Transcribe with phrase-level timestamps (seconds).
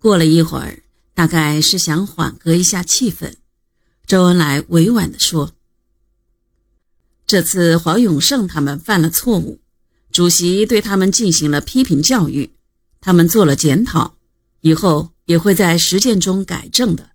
[0.00, 0.82] 过了一会儿，
[1.12, 3.34] 大概是想缓和一下气氛，
[4.06, 5.52] 周恩来委婉地说
[7.28, 9.60] ：“这次黄永胜他们犯了错误，
[10.10, 12.54] 主席对他们进行了批评教育，
[12.98, 14.16] 他们做了检讨，
[14.62, 17.10] 以后也会在实践中改正的。”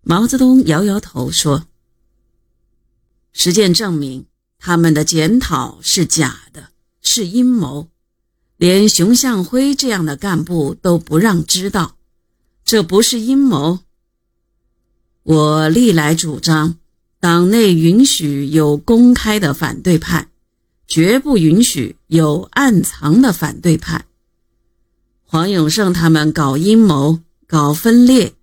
[0.00, 1.66] 毛泽东摇摇头说
[3.34, 4.24] ：“实践证明，
[4.58, 6.70] 他们的检讨是假的，
[7.02, 7.90] 是阴谋。”
[8.56, 11.96] 连熊向晖这样的干部都不让知道，
[12.64, 13.80] 这不是阴谋。
[15.22, 16.76] 我历来主张，
[17.20, 20.28] 党内允许有公开的反对派，
[20.86, 24.06] 绝不允许有暗藏的反对派。
[25.24, 28.34] 黄永胜他们搞阴谋、搞分裂，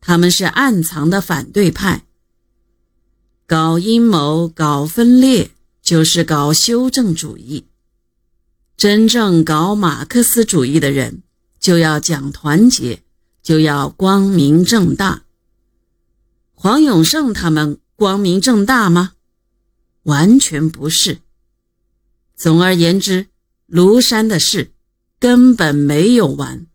[0.00, 2.06] 他们是暗藏的反对派。
[3.46, 5.50] 搞阴谋、搞分裂，
[5.82, 7.66] 就是搞修正主义。
[8.80, 11.22] 真正搞马克思主义的人，
[11.60, 13.02] 就要讲团结，
[13.42, 15.24] 就要光明正大。
[16.54, 19.12] 黄永胜他们光明正大吗？
[20.04, 21.18] 完全不是。
[22.34, 23.26] 总而言之，
[23.68, 24.72] 庐山的事
[25.18, 26.66] 根本没有完。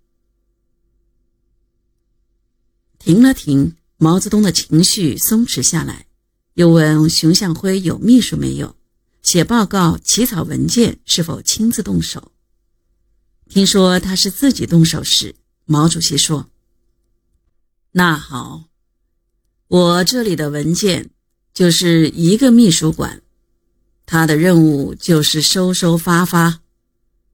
[3.00, 6.06] 停了停，毛泽东的情绪松弛下来，
[6.54, 8.76] 又问熊向晖有秘书没有。
[9.26, 12.32] 写报告、起草文件是否亲自动手？
[13.50, 15.34] 听说他是自己动手时，
[15.66, 16.48] 毛主席说
[17.94, 18.66] ：“那好，
[19.68, 21.10] 我这里的文件
[21.56, 23.24] 就是一个秘书馆，
[24.06, 26.60] 他的任务就是收收发发。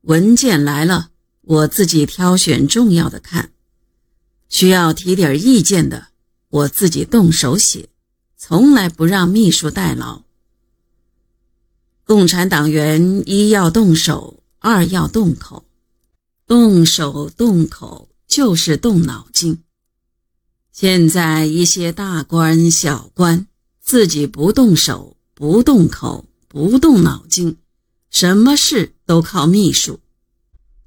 [0.03, 1.09] 文件来了，
[1.41, 3.51] 我自己挑选重要的看，
[4.47, 6.07] 需要提点意见的，
[6.47, 7.89] 我自己动手写，
[8.37, 10.23] 从来不让秘书代劳。”
[12.11, 15.63] 共产党员一要动手，二要动口，
[16.45, 19.63] 动手动口就是动脑筋。
[20.73, 23.47] 现在一些大官小官
[23.79, 27.55] 自己不动手、不动口、不动脑筋，
[28.09, 30.01] 什么事都靠秘书。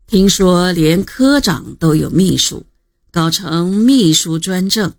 [0.07, 2.67] 听说连科长都有秘书，
[3.11, 4.93] 搞成秘书专政。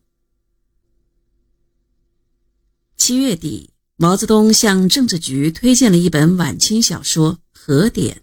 [2.98, 3.75] 七月底。
[3.98, 8.16] 毛泽东向政治局推荐了一本晚清小说《和典》，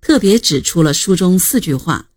[0.00, 2.10] 特别指出了书中四句话：“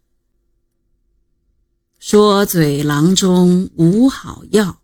[1.97, 4.79] 说嘴郎中无好药，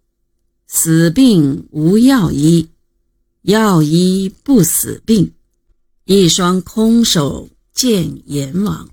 [0.65, 2.69] 死病无药医，
[3.43, 5.31] 药医不死病，
[6.05, 8.89] 一双空手见阎王。”